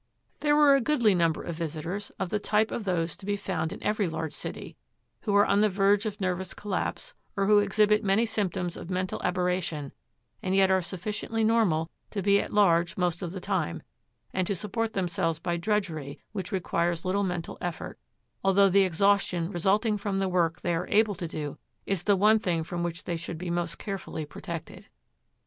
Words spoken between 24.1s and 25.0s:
protected.